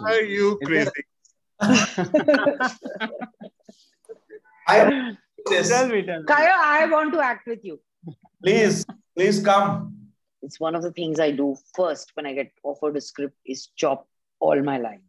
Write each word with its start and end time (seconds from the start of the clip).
to 0.00 0.03
Are 0.05 0.21
me. 0.21 0.33
you 0.33 0.57
Is 0.61 0.67
crazy? 0.67 1.03
I 4.67 5.15
Tell 5.47 5.87
me, 5.87 6.03
tell 6.03 6.19
me. 6.19 6.25
Kaya, 6.27 6.53
I 6.55 6.85
want 6.87 7.13
to 7.13 7.19
act 7.19 7.47
with 7.47 7.63
you. 7.63 7.79
please, 8.43 8.85
please 9.15 9.43
come. 9.43 9.97
It's 10.43 10.59
one 10.59 10.75
of 10.75 10.81
the 10.83 10.91
things 10.91 11.19
I 11.19 11.31
do 11.31 11.55
first 11.75 12.11
when 12.15 12.25
I 12.25 12.33
get 12.33 12.51
offered 12.63 12.95
a 12.97 13.01
script 13.01 13.35
is 13.45 13.67
chop 13.75 14.07
all 14.39 14.61
my 14.61 14.77
lines. 14.77 15.01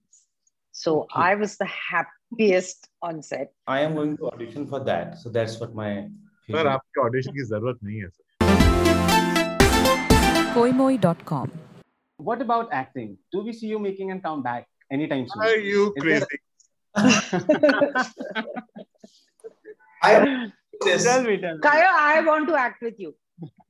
So 0.72 1.02
Okay. 1.02 1.20
I 1.30 1.34
was 1.34 1.56
the 1.56 1.66
happiest 1.66 2.88
on 3.02 3.22
set. 3.22 3.52
I 3.66 3.80
am 3.80 3.94
going 3.94 4.16
to 4.18 4.28
audition 4.30 4.66
for 4.66 4.80
that. 4.84 5.18
So 5.18 5.28
that's 5.30 5.60
what 5.60 5.74
my 5.74 6.08
sir 6.50 6.66
आपके 6.66 7.00
audition 7.00 7.32
की 7.32 7.42
जरूरत 7.48 7.78
नहीं 7.84 7.98
है 8.02 8.08
sir 8.08 8.24
koimoi.com. 10.54 11.50
What 12.28 12.40
about 12.46 12.72
acting? 12.78 13.12
Do 13.32 13.42
we 13.44 13.52
see 13.58 13.68
you 13.68 13.78
making 13.78 14.10
a 14.14 14.18
comeback 14.24 14.66
Anytime 14.92 15.26
soon? 15.28 15.42
Are 15.42 15.56
you 15.56 15.92
Is 15.96 16.04
there- 16.04 16.26
crazy? 16.26 16.38
I 20.02 20.50
this. 20.84 21.04
Tell 21.04 21.22
me, 21.22 21.36
tell 21.38 21.54
me. 21.54 21.60
Kaya, 21.60 21.88
I 21.92 22.20
want 22.26 22.48
to 22.48 22.54
act 22.56 22.82
with 22.82 22.94
you. 22.98 23.14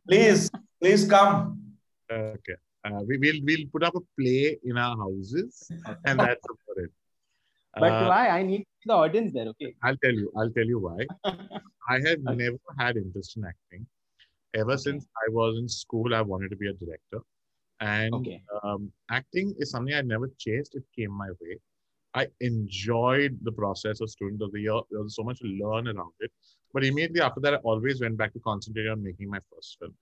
Please, 0.08 0.50
please 0.80 1.08
come. 1.08 1.60
Okay. 2.10 2.54
Uh, 2.84 3.00
we 3.06 3.16
will 3.18 3.38
we'll 3.44 3.66
put 3.72 3.82
up 3.84 3.94
a 3.94 4.00
play 4.20 4.58
in 4.64 4.76
our 4.76 4.96
houses, 4.96 5.70
and 6.06 6.18
that's 6.18 6.44
about 6.54 6.76
it. 6.84 6.90
But 7.82 7.92
Uh, 7.92 8.08
why? 8.08 8.28
I 8.28 8.42
need 8.42 8.64
the 8.84 8.94
audience 8.94 9.32
there, 9.32 9.46
okay? 9.52 9.74
I'll 9.84 9.96
tell 10.04 10.12
you. 10.22 10.32
I'll 10.36 10.50
tell 10.50 10.66
you 10.74 10.78
why. 10.86 11.06
I 11.94 12.00
have 12.06 12.20
never 12.42 12.58
had 12.78 12.96
interest 12.96 13.36
in 13.36 13.44
acting. 13.52 13.86
Ever 14.54 14.76
since 14.76 15.06
I 15.24 15.30
was 15.38 15.56
in 15.58 15.68
school, 15.68 16.14
I 16.14 16.20
wanted 16.32 16.50
to 16.50 16.56
be 16.56 16.68
a 16.68 16.72
director, 16.74 17.20
and 17.82 18.14
Okay. 18.14 18.40
um, 18.62 18.90
acting 19.10 19.54
is 19.58 19.70
something 19.70 19.94
I 19.94 20.02
never 20.02 20.30
chased. 20.38 20.74
It 20.76 20.84
came 20.96 21.10
my 21.10 21.30
way. 21.40 21.58
I 22.14 22.28
enjoyed 22.40 23.38
the 23.42 23.52
process 23.52 24.00
of 24.00 24.10
student 24.10 24.42
of 24.42 24.52
the 24.52 24.60
year. 24.60 24.80
There 24.90 25.02
was 25.02 25.16
so 25.16 25.22
much 25.22 25.40
to 25.40 25.46
learn 25.46 25.88
around 25.88 26.12
it. 26.20 26.30
But 26.74 26.84
immediately 26.84 27.20
after 27.20 27.40
that, 27.40 27.54
I 27.54 27.56
always 27.58 28.00
went 28.00 28.16
back 28.16 28.32
to 28.34 28.40
concentrate 28.40 28.88
on 28.88 29.02
making 29.02 29.28
my 29.30 29.40
first 29.52 29.78
film. 29.80 29.94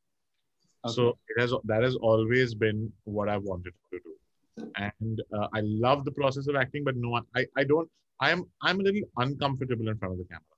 So 0.87 1.19
it 1.28 1.41
has 1.41 1.53
that 1.64 1.83
has 1.83 1.97
always 1.97 2.55
been 2.55 2.91
what 3.05 3.28
I 3.28 3.37
wanted 3.37 3.75
to 3.92 4.00
do, 4.06 4.72
and 4.77 5.20
uh, 5.39 5.48
I 5.53 5.61
love 5.61 6.06
the 6.06 6.12
process 6.12 6.47
of 6.47 6.56
acting. 6.56 6.84
But 6.84 6.97
no, 6.97 7.20
I 7.37 7.44
I 7.56 7.65
don't. 7.65 7.89
I 8.19 8.31
am 8.31 8.44
I'm 8.62 8.81
a 8.81 8.84
little 8.84 9.03
uncomfortable 9.19 9.89
in 9.89 9.98
front 9.98 10.15
of 10.15 10.19
the 10.20 10.25
camera. 10.25 10.56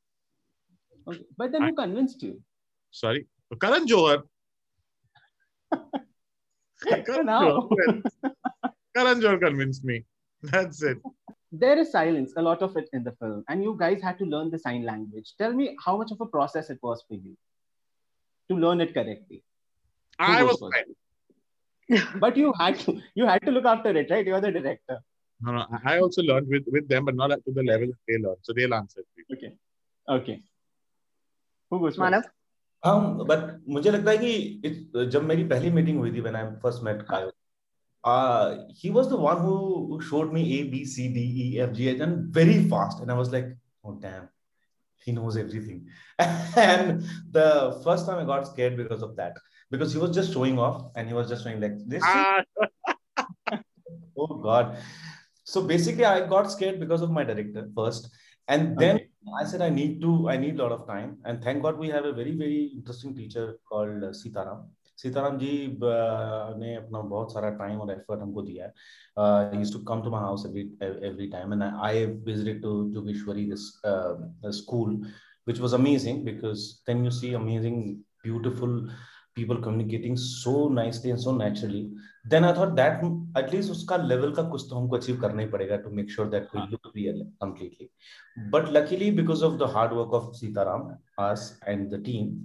okay. 1.09 1.25
But 1.37 1.51
then 1.51 1.63
who 1.63 1.75
convinced 1.75 2.23
you? 2.23 2.41
Sorry, 2.93 3.27
Karan 3.61 3.89
Johar. 3.89 4.23
Karan 6.83 7.27
Now. 7.27 7.69
Karan 8.97 9.21
Johar 9.21 9.41
convinced 9.41 9.85
me. 9.85 10.05
That's 10.43 10.83
it. 10.83 10.99
There 11.53 11.79
is 11.79 11.93
silence, 11.93 12.33
a 12.37 12.43
lot 12.43 12.63
of 12.63 12.77
it 12.77 12.89
in 12.93 13.05
the 13.05 13.13
film, 13.13 13.45
and 13.49 13.63
you 13.63 13.77
guys 13.79 14.01
had 14.03 14.19
to 14.19 14.25
learn 14.25 14.51
the 14.51 14.59
sign 14.59 14.85
language. 14.85 15.35
Tell 15.39 15.53
me 15.53 15.77
how 15.85 15.97
much 15.99 16.11
of 16.11 16.21
a 16.21 16.27
process 16.27 16.71
it 16.71 16.79
was 16.83 17.05
for 17.07 17.15
you 17.15 17.37
to 18.49 18.57
learn 18.57 18.81
it 18.81 18.95
correctly. 18.95 19.43
I 20.19 20.43
goes 20.43 20.61
was. 20.61 20.73
But 22.21 22.37
you 22.39 22.55
had 22.59 22.79
to, 22.81 23.01
you 23.15 23.27
had 23.27 23.43
to 23.43 23.51
look 23.51 23.67
after 23.67 23.91
it, 23.91 24.11
right? 24.11 24.27
You 24.27 24.35
are 24.35 24.41
the 24.41 24.51
director. 24.51 25.01
No, 25.43 25.53
no, 25.53 25.67
I 25.85 25.99
also 25.99 26.23
learned 26.23 26.49
with, 26.49 26.65
with 26.69 26.89
them, 26.89 27.05
but 27.05 27.17
not 27.17 27.33
up 27.33 27.45
to 27.45 27.53
the 27.53 27.63
level 27.63 27.89
they 28.09 28.17
learned. 28.17 28.39
So 28.43 28.53
they'll 28.55 28.73
answer 28.73 29.01
it. 29.01 29.37
Okay. 29.37 29.53
Okay. 30.09 30.43
Who 31.71 31.81
goes 31.81 31.97
first? 31.97 32.29
हाँ 32.85 33.25
but 33.27 33.41
मुझे 33.69 33.91
लगता 33.91 34.11
है 34.11 34.17
कि 34.19 35.07
जब 35.07 35.23
मेरी 35.25 35.45
पहली 35.49 35.71
meeting 35.71 35.99
हुई 35.99 36.13
थी 36.13 36.21
when 36.21 36.55
first 36.63 36.83
met 36.85 37.03
Kayo 37.11 37.31
he. 38.85 38.91
Was 38.91 39.07
the 39.07 39.19
one 39.21 39.37
who 39.43 40.01
showed 40.09 40.33
me 40.33 40.43
A 40.55 40.63
B 40.71 40.85
C 40.95 41.07
D 41.15 41.23
E 41.43 41.57
F 41.63 41.71
G 41.73 41.87
H 41.89 42.01
and 42.01 42.17
very 42.37 42.59
fast 42.71 43.03
and 43.03 43.11
I 43.11 43.17
was 43.17 43.33
like 43.33 43.55
oh 43.85 43.93
damn 44.01 44.27
he 45.07 45.13
knows 45.13 45.39
everything 45.39 45.81
and 46.59 47.01
the 47.37 47.47
first 47.85 48.07
time 48.07 48.19
I 48.19 48.25
got 48.25 48.45
scared 48.45 48.77
because 48.77 49.03
of 49.05 49.13
that 49.17 49.39
because 49.73 49.95
he 49.95 50.01
was 50.01 50.11
just 50.19 50.33
showing 50.33 50.59
off 50.59 50.99
and 50.99 51.09
he 51.09 51.15
was 51.15 51.27
just 51.29 51.43
showing 51.43 51.61
like 51.61 51.73
this 51.89 52.03
oh 54.19 54.37
God 54.43 54.75
so 55.47 55.63
basically 55.69 56.03
I 56.05 56.21
got 56.27 56.47
scared 56.49 56.81
because 56.81 57.03
of 57.03 57.11
my 57.11 57.25
director 57.25 57.69
first 57.79 58.13
and 58.49 58.79
then. 58.79 58.99
I 59.40 59.44
said, 59.44 59.62
I 59.62 59.70
need 59.70 60.02
to, 60.02 60.30
I 60.30 60.38
need 60.38 60.60
a 60.60 60.64
lot 60.64 60.72
of 60.72 60.88
time. 60.88 61.18
And 61.26 61.44
thank 61.44 61.62
God 61.62 61.78
we 61.78 61.90
have 61.90 62.06
a 62.06 62.14
very, 62.14 62.36
very 62.36 62.72
interesting 62.76 63.16
teacher 63.16 63.60
called 63.70 64.04
uh, 64.04 64.14
Sitaram. 64.24 64.66
Sitaram 64.98 65.38
ji 65.40 65.50
uh, 65.78 66.58
ने 66.60 66.76
अपना 66.76 67.02
बहुत 67.10 67.34
सारा 67.34 67.50
time 67.58 67.80
और 67.82 67.92
effort 67.92 68.22
हमको 68.22 68.42
दिया 68.42 68.66
है 68.66 68.74
uh, 69.18 69.52
he 69.52 69.60
used 69.64 69.76
to 69.76 69.82
come 69.90 70.02
to 70.06 70.14
my 70.14 70.22
house 70.22 70.46
every 70.50 70.64
every 71.10 71.28
time 71.34 71.54
and 71.56 71.64
I, 71.64 71.70
I 71.90 72.06
visited 72.30 72.64
to 72.64 72.72
Jogeshwari 72.96 73.48
this 73.52 73.68
uh, 73.84 74.16
uh, 74.44 74.52
school 74.52 74.96
which 75.50 75.60
was 75.60 75.74
amazing 75.74 76.24
because 76.30 76.66
then 76.88 77.06
you 77.06 77.12
see 77.12 77.34
amazing 77.42 77.78
beautiful 78.24 78.74
people 79.37 79.57
communicating 79.57 80.17
so 80.17 80.69
nicely 80.69 81.11
and 81.11 81.21
so 81.21 81.33
naturally 81.33 81.91
then 82.25 82.45
I 82.45 82.53
thought 82.53 82.77
that 82.77 83.03
at 83.37 83.53
least 83.53 83.71
उसका 83.71 83.97
level 84.09 84.35
का 84.37 84.43
कुछ 84.51 84.67
तो 84.71 84.77
हमको 84.77 84.99
achieve 84.99 85.21
करना 85.21 85.43
ही 85.43 85.49
पड़ेगा 85.49 85.83
to 85.85 85.91
make 85.91 86.11
sure 86.11 86.29
that 86.31 86.55
we 86.55 86.61
look 86.71 86.91
real 86.97 87.27
completely. 87.43 87.91
But 88.51 88.73
luckily 88.73 89.11
because 89.11 89.43
of 89.43 89.59
the 89.59 89.67
hard 89.67 89.93
work 89.93 90.13
of 90.13 90.33
Sitaram, 90.33 90.97
us 91.19 91.59
and 91.67 91.91
the 91.91 91.99
team, 91.99 92.45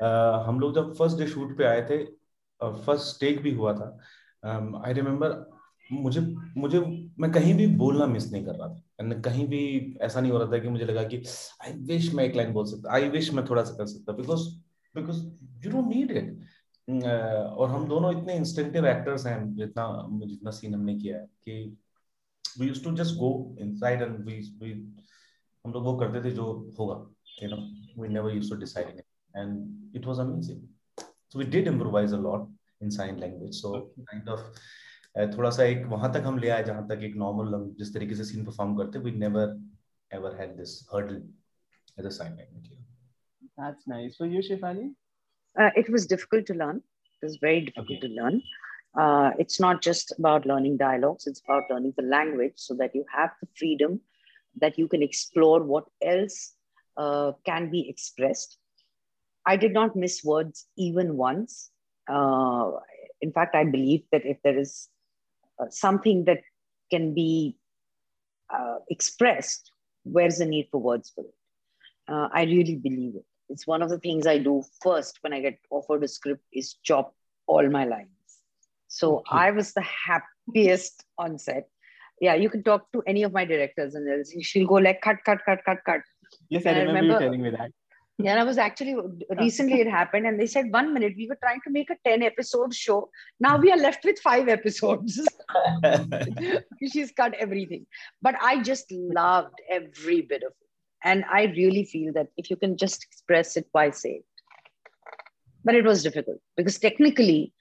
uh, 0.00 0.44
हम 0.46 0.60
लोग 0.60 0.74
जब 0.74 0.94
फ़र्स्ट 0.94 1.18
डे 1.18 1.26
शूट 1.26 1.56
पे 1.58 1.64
आए 1.64 1.82
थे 1.90 2.04
फ़र्स्ट 2.60 3.20
टेक 3.20 3.42
भी 3.42 3.50
हुआ 3.50 3.72
था 3.72 3.98
आई 4.86 4.92
रिमेम्बर 4.92 5.50
मुझे 5.92 6.20
मुझे 6.56 6.80
मैं 7.20 7.30
कहीं 7.32 7.54
भी 7.54 7.66
बोलना 7.76 8.06
मिस 8.06 8.32
नहीं 8.32 8.44
कर 8.44 8.54
रहा 8.54 8.68
था 8.68 8.82
And 9.00 9.22
कहीं 9.24 9.46
भी 9.48 9.62
ऐसा 10.02 10.20
नहीं 10.20 10.32
हो 10.32 10.38
रहा 10.38 10.52
था 10.52 10.58
कि 10.58 10.68
मुझे 10.68 10.84
लगा 10.84 11.02
कि 11.02 11.22
आई 11.64 11.72
विश 11.86 12.14
मैं 12.14 12.24
एक 12.24 12.36
लाइन 12.36 12.52
बोल 12.52 12.66
सकता 12.66 12.92
आई 12.94 13.08
विश 13.08 13.32
मैं 13.34 13.44
थोड़ा 13.50 13.62
सा 13.64 13.74
कर 13.76 13.86
सकता 13.86 14.12
because 14.12 14.48
because 14.94 15.24
you 15.64 15.70
don't 15.72 15.88
need 15.88 16.10
it 16.12 16.38
और 16.88 17.70
हम 17.70 17.86
दोनों 17.88 18.12
इतने 18.12 18.34
इंस्टेंटिव 18.36 18.86
एक्टर्स 18.86 19.26
हैं 19.26 19.54
जितना 19.54 19.86
जितना 20.24 20.50
सीन 20.50 20.74
हमने 20.74 20.94
किया 20.94 21.18
है 21.18 21.26
कि 21.44 21.76
we 22.44 22.66
use 22.66 22.82
to 22.84 22.92
just 22.96 23.16
go 23.16 23.30
inside 23.60 24.02
and 24.02 24.18
we 24.26 24.38
we 24.62 24.72
हम 25.64 25.72
लोग 25.72 25.84
वो 25.84 25.96
करते 25.98 26.24
थे 26.24 26.34
जो 26.34 26.46
होगा 26.78 26.96
you 27.42 27.48
know 27.48 27.56
we 28.02 28.08
never 28.08 28.34
use 28.34 28.50
to 28.50 28.56
deciding 28.56 28.98
and 29.34 29.96
it 29.96 30.06
was 30.06 30.18
amazing 30.20 30.60
so 30.98 31.38
we 31.38 31.44
did 31.46 31.68
improvise 31.68 32.14
a 32.14 32.18
lot 32.18 32.48
in 32.82 32.90
sign 32.90 33.18
language 33.18 33.60
so 33.60 33.78
kind 34.00 34.28
of 34.28 34.40
थोड़ा 35.36 35.50
सा 35.50 35.64
एक 35.64 35.86
वहाँ 35.86 36.12
तक 36.12 36.22
हम 36.26 36.38
ले 36.38 36.48
आए 36.48 36.62
जहाँ 36.64 36.86
तक 36.88 37.02
एक 37.04 37.16
नॉर्मल 37.16 37.72
जिस 37.78 37.94
तरीके 37.94 38.14
से 38.14 38.24
सीन 38.24 38.44
परफॉर्म 38.44 38.76
करते 38.76 38.98
we 38.98 39.10
never 39.16 39.58
ever 40.10 40.36
had 40.36 40.56
this 40.56 40.80
hurdle 40.94 41.22
as 41.98 42.06
a 42.06 42.10
sign 42.10 42.36
language 42.36 42.70
That's 43.56 43.86
nice. 43.86 44.16
For 44.16 44.26
you, 44.26 44.40
Shefali? 44.40 44.94
Uh, 45.58 45.70
it 45.76 45.90
was 45.90 46.06
difficult 46.06 46.46
to 46.46 46.54
learn. 46.54 46.82
It 47.20 47.26
was 47.26 47.36
very 47.36 47.60
difficult 47.60 48.00
to 48.00 48.08
learn. 48.08 48.42
Uh, 48.98 49.30
it's 49.38 49.58
not 49.60 49.82
just 49.82 50.12
about 50.18 50.46
learning 50.46 50.76
dialogues, 50.76 51.26
it's 51.26 51.40
about 51.44 51.64
learning 51.70 51.94
the 51.96 52.02
language 52.02 52.52
so 52.56 52.74
that 52.74 52.94
you 52.94 53.04
have 53.14 53.30
the 53.40 53.48
freedom 53.56 54.00
that 54.60 54.78
you 54.78 54.86
can 54.86 55.02
explore 55.02 55.62
what 55.62 55.84
else 56.02 56.54
uh, 56.98 57.32
can 57.46 57.70
be 57.70 57.88
expressed. 57.88 58.58
I 59.46 59.56
did 59.56 59.72
not 59.72 59.96
miss 59.96 60.22
words 60.22 60.66
even 60.76 61.16
once. 61.16 61.70
Uh, 62.08 62.72
in 63.22 63.32
fact, 63.32 63.54
I 63.54 63.64
believe 63.64 64.02
that 64.12 64.26
if 64.26 64.36
there 64.42 64.58
is 64.58 64.88
uh, 65.58 65.66
something 65.70 66.24
that 66.24 66.40
can 66.90 67.14
be 67.14 67.56
uh, 68.52 68.76
expressed, 68.90 69.72
where's 70.04 70.38
the 70.38 70.44
need 70.44 70.68
for 70.70 70.78
words 70.78 71.10
for 71.14 71.24
it? 71.24 71.34
I 72.08 72.42
really 72.42 72.76
believe 72.76 73.14
it. 73.16 73.24
It's 73.52 73.66
one 73.66 73.82
of 73.82 73.90
the 73.90 73.98
things 73.98 74.26
I 74.26 74.38
do 74.38 74.62
first 74.82 75.18
when 75.22 75.32
I 75.32 75.40
get 75.40 75.58
offered 75.70 76.02
a 76.04 76.08
script 76.08 76.44
is 76.52 76.74
chop 76.82 77.14
all 77.46 77.68
my 77.68 77.84
lines. 77.84 78.08
So 78.88 79.16
Okay. 79.18 79.36
I 79.46 79.50
was 79.50 79.72
the 79.74 79.82
happiest 79.82 81.04
on 81.18 81.38
set. 81.38 81.68
Yeah, 82.20 82.34
you 82.34 82.48
can 82.50 82.62
talk 82.62 82.90
to 82.92 83.02
any 83.06 83.22
of 83.24 83.32
my 83.32 83.44
directors 83.44 83.94
and 83.94 84.06
they'll, 84.06 84.42
she'll 84.42 84.66
go 84.66 84.74
like 84.74 85.00
cut, 85.02 85.18
cut, 85.24 85.40
cut, 85.44 85.60
cut, 85.66 85.78
cut. 85.84 86.00
Yes, 86.48 86.66
I 86.66 86.70
I 86.70 86.78
remember, 86.80 86.92
remember- 87.00 87.12
you 87.14 87.18
telling 87.20 87.42
me 87.42 87.50
that. 87.50 87.70
Yeah, 88.18 88.32
and 88.32 88.40
I 88.40 88.44
was 88.44 88.58
actually 88.58 88.94
recently 89.40 89.80
it 89.80 89.88
happened, 89.88 90.26
and 90.26 90.38
they 90.38 90.46
said 90.46 90.70
one 90.70 90.92
minute 90.94 91.14
we 91.16 91.26
were 91.28 91.38
trying 91.42 91.60
to 91.64 91.70
make 91.70 91.88
a 91.90 91.96
10 92.04 92.22
episode 92.22 92.72
show. 92.74 93.08
Now 93.40 93.56
we 93.56 93.72
are 93.72 93.76
left 93.76 94.04
with 94.04 94.18
five 94.20 94.48
episodes. 94.48 95.18
She's 96.92 97.10
cut 97.12 97.34
everything. 97.34 97.86
But 98.20 98.36
I 98.40 98.62
just 98.62 98.92
loved 98.92 99.54
every 99.68 100.20
bit 100.20 100.42
of 100.42 100.52
it. 100.52 100.61
And 101.04 101.24
I 101.30 101.44
really 101.56 101.84
feel 101.84 102.12
that 102.14 102.28
if 102.36 102.50
you 102.50 102.56
can 102.56 102.76
just 102.76 103.04
express 103.04 103.56
it, 103.56 103.66
why 103.72 103.90
say 103.90 104.10
it? 104.10 104.24
But 105.64 105.74
it 105.74 105.84
was 105.84 106.02
difficult 106.02 106.38
because 106.56 106.78
technically, 106.78 107.52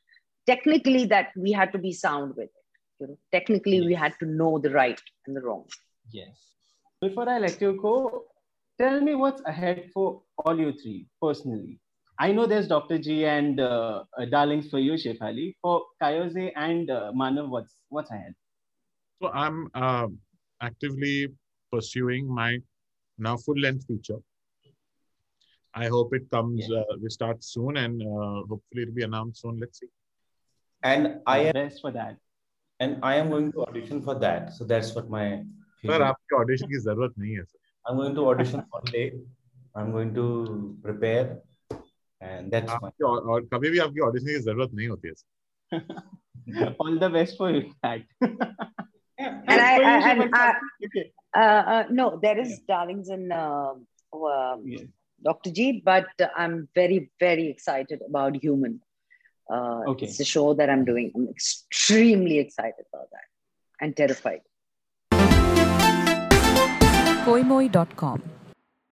technically 0.48 1.06
that 1.06 1.30
we 1.36 1.52
had 1.52 1.72
to 1.74 1.78
be 1.78 1.92
sound 1.92 2.36
with 2.36 2.46
it. 2.46 2.52
You 3.00 3.08
know, 3.08 3.18
technically 3.32 3.82
we 3.82 3.94
had 3.94 4.14
to 4.20 4.26
know 4.26 4.60
the 4.60 4.70
right 4.70 5.02
and 5.26 5.36
the 5.36 5.42
wrong. 5.42 5.66
Yes. 6.12 6.38
Before 7.02 7.28
I 7.28 7.40
let 7.40 7.60
you 7.62 7.80
go, 7.82 8.26
tell 8.80 9.02
me 9.02 9.16
what's 9.16 9.42
ahead 9.46 9.90
for 9.94 10.22
all 10.46 10.60
you 10.60 10.72
three 10.72 11.08
personally. 11.22 11.80
I 12.20 12.32
know 12.32 12.46
there's 12.46 12.68
Dr. 12.68 13.00
G 13.00 13.26
and 13.26 13.60
uh, 13.60 14.04
uh, 14.16 14.26
darlings 14.26 14.70
for 14.70 14.78
you, 14.78 14.94
Shefali. 14.94 15.56
For 15.62 15.82
Kayoze 16.02 16.52
and 16.56 16.92
uh, 16.92 17.12
Manav, 17.16 17.50
what's 17.50 17.78
what's 17.90 18.12
ahead? 18.12 18.36
So 19.22 19.30
I'm 19.30 19.70
uh, 19.74 20.08
actively 20.62 21.30
pursuing 21.72 22.28
my 22.28 22.60
now 23.21 23.37
full 23.37 23.59
length 23.59 23.87
feature. 23.87 24.19
I 25.75 25.89
hope 25.89 26.15
it 26.15 26.31
comes. 26.31 26.67
Yeah. 26.69 26.81
Uh, 26.81 26.97
we 27.03 27.11
start 27.11 27.45
soon, 27.45 27.77
and 27.77 28.03
uh, 28.03 28.47
hopefully 28.53 28.83
it'll 28.83 28.95
be 28.95 29.03
announced 29.03 29.43
soon. 29.43 29.59
Let's 29.61 29.81
see. 29.81 29.89
And 30.83 31.21
I 31.27 31.39
am 31.41 31.53
best 31.53 31.81
for 31.81 31.91
that. 31.93 32.17
and 32.81 32.99
I 33.03 33.17
am 33.17 33.31
going 33.31 33.53
to 33.53 33.63
audition 33.63 34.03
for 34.03 34.15
that. 34.21 34.53
So 34.53 34.65
that's 34.65 34.95
what 34.95 35.09
my 35.11 35.45
sir 35.87 36.03
आपके 36.03 36.37
audition 36.37 36.67
की 36.67 36.79
जरूरत 36.85 37.15
नहीं 37.19 37.35
है 37.37 37.43
sir 37.45 37.59
I'm 37.89 37.97
going 37.97 38.15
to 38.15 38.23
audition 38.31 38.63
one 38.77 38.87
day. 38.93 39.13
I'm 39.77 39.93
going 39.93 40.13
to 40.15 40.25
prepare, 40.83 41.25
and 42.21 42.51
that's 42.51 42.73
my. 42.83 42.89
आपकी 42.89 43.05
और, 43.05 43.21
और 43.35 43.49
कभी 43.53 43.71
भी 43.71 43.79
आपकी 43.87 44.01
ऑडिशन 44.07 44.27
की 44.27 44.39
जरूरत 44.49 44.75
नहीं 44.75 44.89
होती 44.89 45.09
है 45.09 45.15
sir. 45.15 46.75
All 46.81 46.99
the 47.05 47.11
best 47.19 47.37
for 47.39 47.51
you, 47.51 47.63
that. 47.83 48.03
And 49.19 49.61
I, 49.61 49.77
So 49.77 49.83
you 49.83 49.89
I, 49.89 50.01
should 50.03 50.23
and 50.23 50.35
I, 50.35 50.53
okay. 50.87 51.05
uh, 51.36 51.64
uh, 51.74 51.84
no, 51.90 52.20
there 52.22 52.38
is 52.40 52.60
darlings 52.68 53.10
in 53.10 53.32
uh, 53.32 53.74
uh, 54.14 54.58
Yes. 54.66 54.84
Dr. 55.24 55.52
G, 55.52 55.82
but 55.86 56.08
I'm 56.36 56.68
very, 56.76 57.12
very 57.20 57.48
excited 57.48 58.02
about 58.08 58.36
Human. 58.36 58.82
Uh, 59.50 59.82
Okay. 59.88 60.06
It's 60.08 60.20
a 60.20 60.26
show 60.26 60.54
that 60.56 60.70
I'm 60.70 60.86
doing. 60.86 61.12
I'm 61.16 61.28
extremely 61.30 62.40
excited 62.40 62.86
about 62.94 63.08
that 63.12 63.28
and 63.82 63.96
terrified. 63.96 64.42
koimoi.com. 67.26 68.22